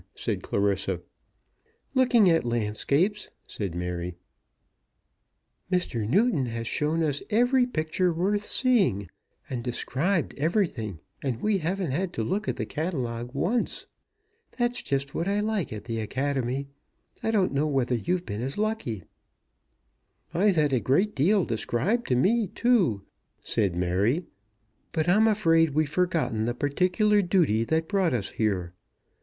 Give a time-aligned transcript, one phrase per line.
[0.15, 0.99] said Clarissa.
[1.93, 4.15] "Looking at landscapes," said Mary.
[5.71, 6.09] "Mr.
[6.09, 9.11] Newton has shown us every picture worth seeing,
[9.47, 13.85] and described everything, and we haven't had to look at the catalogue once.
[14.57, 16.65] That's just what I like at the Academy.
[17.21, 19.03] I don't know whether you've been as lucky."
[20.33, 23.03] "I've had a great deal described to me too,"
[23.39, 24.25] said Mary;
[24.93, 28.73] "but I'm afraid we've forgotten the particular duty that brought us here."